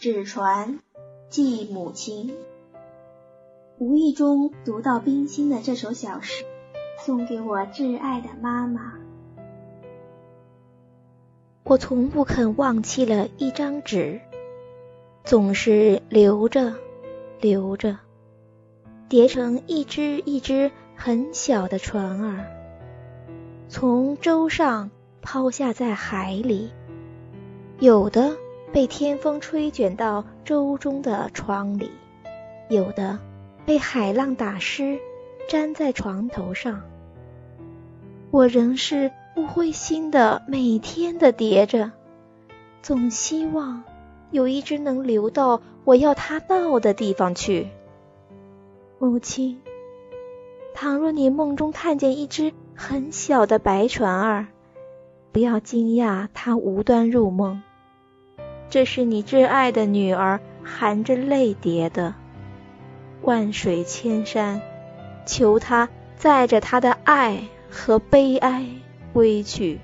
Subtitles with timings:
[0.00, 0.78] 纸船
[1.28, 2.34] 寄母亲。
[3.76, 6.42] 无意中读到冰心的这首小诗，
[7.04, 8.94] 送给我挚爱的妈妈。
[11.64, 14.22] 我从不肯忘记了一张纸，
[15.22, 16.72] 总是留着，
[17.38, 17.98] 留着，
[19.06, 22.46] 叠成一只一只很小的船儿，
[23.68, 24.90] 从舟上
[25.20, 26.70] 抛下在海里，
[27.80, 28.34] 有的。
[28.72, 31.90] 被天风吹卷到舟中的窗里，
[32.68, 33.18] 有的
[33.66, 34.98] 被海浪打湿，
[35.48, 36.82] 粘在床头上。
[38.30, 41.90] 我仍是不灰心的，每天的叠着，
[42.80, 43.82] 总希望
[44.30, 47.66] 有一只能流到我要它到的地方去。
[49.00, 49.60] 母亲，
[50.74, 54.46] 倘若你梦中看见一只很小的白船儿，
[55.32, 57.62] 不要惊讶它无端入梦。
[58.70, 62.14] 这是你挚爱的女儿含着泪叠的，
[63.20, 64.62] 万水千山，
[65.26, 68.64] 求他载着他的爱和悲哀
[69.12, 69.80] 归去。